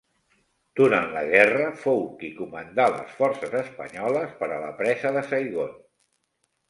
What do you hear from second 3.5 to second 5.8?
espanyoles per a la presa de Saigon.